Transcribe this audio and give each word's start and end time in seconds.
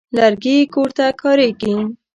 لرګي 0.17 0.57
کور 0.73 0.89
ته 0.97 1.05
کارېږي. 1.21 1.75